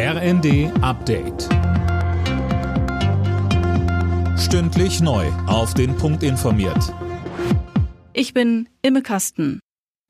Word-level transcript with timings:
RND 0.00 0.70
Update. 0.80 1.48
Stündlich 4.38 5.00
neu. 5.00 5.26
Auf 5.48 5.74
den 5.74 5.96
Punkt 5.96 6.22
informiert. 6.22 6.94
Ich 8.12 8.32
bin 8.32 8.68
Imme 8.82 9.02
Kasten. 9.02 9.58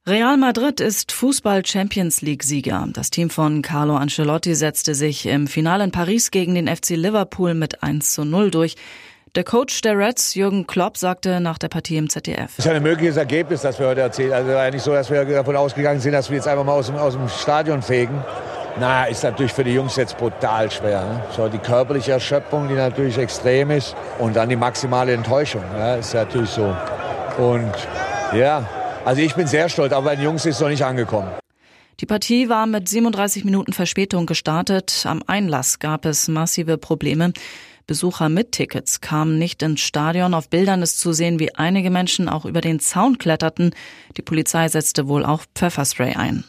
Real 0.07 0.37
Madrid 0.37 0.81
ist 0.81 1.11
Fußball 1.13 1.65
Champions 1.65 2.21
League 2.21 2.43
Sieger. 2.43 2.87
Das 2.93 3.09
Team 3.09 3.31
von 3.31 3.63
Carlo 3.63 3.97
Ancelotti 3.97 4.55
setzte 4.55 4.95
sich 4.95 5.25
im 5.25 5.47
Finale 5.47 5.85
in 5.85 5.91
Paris 5.91 6.31
gegen 6.31 6.55
den 6.55 6.69
FC 6.69 6.91
Liverpool 6.91 7.55
mit 7.55 7.83
1 7.83 8.13
zu 8.13 8.27
0 8.27 8.51
durch. 8.51 8.77
Der 9.35 9.45
Coach 9.45 9.81
der 9.81 9.97
Reds, 9.97 10.35
Jürgen 10.35 10.67
Klopp, 10.67 10.99
sagte 10.99 11.41
nach 11.41 11.57
der 11.57 11.69
Partie 11.69 11.97
im 11.97 12.11
ZDF. 12.11 12.57
Das 12.57 12.67
ist 12.67 12.71
ein 12.71 12.83
mögliches 12.83 13.17
Ergebnis, 13.17 13.63
das 13.63 13.79
wir 13.79 13.87
heute 13.87 14.03
erzählen. 14.03 14.33
Also 14.35 14.51
eigentlich 14.55 14.83
so, 14.83 14.93
dass 14.93 15.11
wir 15.11 15.25
davon 15.25 15.57
ausgegangen 15.57 16.01
sind, 16.01 16.13
dass 16.13 16.29
wir 16.29 16.37
jetzt 16.37 16.47
einfach 16.47 16.65
mal 16.65 16.73
aus 16.73 16.89
dem, 16.89 16.97
aus 16.97 17.15
dem 17.15 17.29
Stadion 17.29 17.81
fegen. 17.81 18.23
Na, 18.79 19.05
ist 19.05 19.25
natürlich 19.25 19.53
für 19.53 19.65
die 19.65 19.75
Jungs 19.75 19.97
jetzt 19.97 20.17
brutal 20.17 20.71
schwer. 20.71 21.05
Ne? 21.05 21.23
So 21.37 21.49
die 21.49 21.59
körperliche 21.59 22.13
Erschöpfung, 22.13 22.69
die 22.69 22.75
natürlich 22.75 23.19
extrem 23.19 23.71
ist, 23.71 23.97
und 24.19 24.37
dann 24.37 24.49
die 24.49 24.57
maximale 24.57 25.13
Enttäuschung. 25.13 25.63
Ja, 25.77 25.97
ist 25.97 26.15
natürlich 26.15 26.51
so. 26.51 26.77
Und 27.39 27.73
ja, 28.33 28.67
also 29.05 29.21
ich 29.21 29.35
bin 29.35 29.47
sehr 29.47 29.69
stolz, 29.69 29.93
aber 29.93 30.07
bei 30.07 30.17
den 30.17 30.25
Jungs 30.25 30.45
ist 30.47 30.61
noch 30.61 30.69
nicht 30.69 30.85
angekommen. 30.85 31.29
Die 32.01 32.07
Partie 32.07 32.49
war 32.49 32.67
mit 32.67 32.89
37 32.89 33.45
Minuten 33.45 33.73
Verspätung 33.73 34.27
gestartet. 34.27 35.05
Am 35.05 35.23
Einlass 35.27 35.81
gab 35.81 36.05
es 36.05 36.29
massive 36.29 36.79
Probleme. 36.79 37.33
Besucher 37.89 38.29
mit 38.29 38.53
Tickets 38.53 39.01
kamen 39.01 39.39
nicht 39.39 39.63
ins 39.63 39.81
Stadion. 39.81 40.35
Auf 40.35 40.49
Bildern 40.51 40.83
ist 40.83 41.01
zu 41.01 41.13
sehen, 41.13 41.41
wie 41.41 41.55
einige 41.55 41.91
Menschen 41.91 42.29
auch 42.29 42.45
über 42.45 42.61
den 42.61 42.79
Zaun 42.81 43.19
kletterten. 43.19 43.75
Die 44.17 44.23
Polizei 44.23 44.69
setzte 44.69 45.09
wohl 45.09 45.25
auch 45.25 45.43
Pfefferspray 45.55 46.15
ein. 46.15 46.45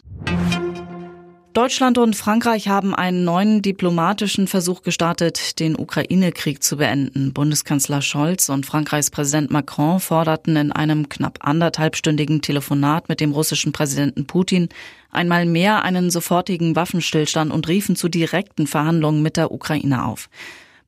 Deutschland 1.59 1.97
und 1.97 2.15
Frankreich 2.15 2.69
haben 2.69 2.95
einen 2.95 3.25
neuen 3.25 3.61
diplomatischen 3.61 4.47
Versuch 4.47 4.81
gestartet, 4.81 5.59
den 5.59 5.77
Ukraine-Krieg 5.77 6.63
zu 6.63 6.77
beenden. 6.77 7.33
Bundeskanzler 7.33 8.01
Scholz 8.01 8.47
und 8.47 8.65
Frankreichs 8.65 9.11
Präsident 9.11 9.51
Macron 9.51 9.99
forderten 9.99 10.55
in 10.55 10.71
einem 10.71 11.09
knapp 11.09 11.39
anderthalbstündigen 11.41 12.41
Telefonat 12.41 13.09
mit 13.09 13.19
dem 13.19 13.33
russischen 13.33 13.73
Präsidenten 13.73 14.25
Putin 14.25 14.69
einmal 15.11 15.45
mehr 15.45 15.83
einen 15.83 16.09
sofortigen 16.11 16.77
Waffenstillstand 16.77 17.51
und 17.51 17.67
riefen 17.67 17.97
zu 17.97 18.07
direkten 18.07 18.65
Verhandlungen 18.65 19.21
mit 19.21 19.35
der 19.35 19.51
Ukraine 19.51 20.05
auf. 20.05 20.29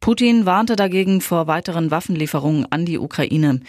Putin 0.02 0.47
warnte 0.47 0.75
dagegen 0.75 1.21
vor 1.21 1.45
weiteren 1.45 1.91
Waffenlieferungen 1.91 2.66
an 2.71 2.85
die 2.85 2.97
Ukraine. 2.97 3.59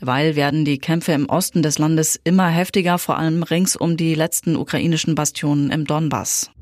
Derweil 0.00 0.36
werden 0.36 0.64
die 0.64 0.78
Kämpfe 0.78 1.10
im 1.10 1.28
Osten 1.28 1.62
des 1.62 1.80
Landes 1.80 2.18
immer 2.22 2.46
heftiger, 2.46 2.96
vor 2.96 3.18
allem 3.18 3.42
rings 3.42 3.74
um 3.74 3.96
die 3.96 4.14
letzten 4.14 4.54
ukrainischen 4.54 5.16
Bastionen 5.16 5.70
im 5.70 5.84
Donbass. 5.84 6.52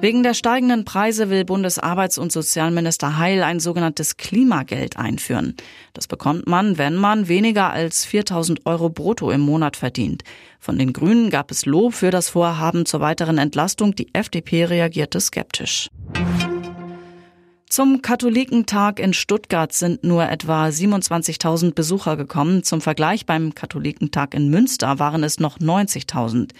Wegen 0.00 0.24
der 0.24 0.34
steigenden 0.34 0.84
Preise 0.84 1.30
will 1.30 1.44
Bundesarbeits- 1.44 2.18
und 2.18 2.32
Sozialminister 2.32 3.18
Heil 3.18 3.44
ein 3.44 3.60
sogenanntes 3.60 4.16
Klimageld 4.16 4.98
einführen. 4.98 5.54
Das 5.92 6.08
bekommt 6.08 6.48
man, 6.48 6.76
wenn 6.76 6.96
man 6.96 7.28
weniger 7.28 7.70
als 7.70 8.04
4000 8.04 8.66
Euro 8.66 8.90
brutto 8.90 9.30
im 9.30 9.42
Monat 9.42 9.76
verdient. 9.76 10.24
Von 10.58 10.76
den 10.76 10.92
Grünen 10.92 11.30
gab 11.30 11.52
es 11.52 11.66
Lob 11.66 11.94
für 11.94 12.10
das 12.10 12.30
Vorhaben 12.30 12.84
zur 12.84 13.00
weiteren 13.00 13.38
Entlastung. 13.38 13.94
Die 13.94 14.12
FDP 14.12 14.64
reagierte 14.64 15.20
skeptisch. 15.20 15.88
Zum 17.74 18.02
Katholikentag 18.02 19.00
in 19.00 19.12
Stuttgart 19.12 19.72
sind 19.72 20.04
nur 20.04 20.28
etwa 20.28 20.66
27.000 20.66 21.74
Besucher 21.74 22.16
gekommen. 22.16 22.62
Zum 22.62 22.80
Vergleich 22.80 23.26
beim 23.26 23.52
Katholikentag 23.52 24.32
in 24.32 24.48
Münster 24.48 25.00
waren 25.00 25.24
es 25.24 25.40
noch 25.40 25.58
90.000. 25.58 26.50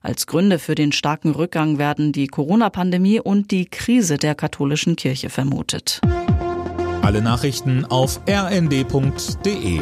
Als 0.00 0.28
Gründe 0.28 0.60
für 0.60 0.76
den 0.76 0.92
starken 0.92 1.32
Rückgang 1.32 1.78
werden 1.78 2.12
die 2.12 2.28
Corona-Pandemie 2.28 3.18
und 3.18 3.50
die 3.50 3.66
Krise 3.66 4.16
der 4.16 4.36
katholischen 4.36 4.94
Kirche 4.94 5.28
vermutet. 5.28 6.00
Alle 7.02 7.20
Nachrichten 7.20 7.84
auf 7.84 8.20
rnd.de 8.28 9.80